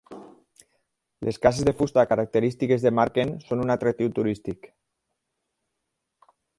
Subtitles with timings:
[1.29, 4.71] Les cases de fusta característiques de Marken són un atractiu turístic.